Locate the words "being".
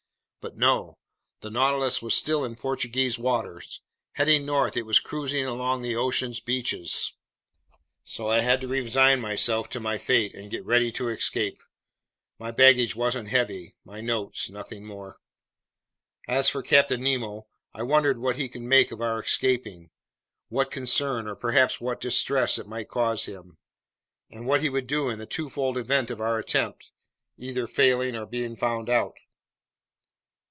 28.25-28.55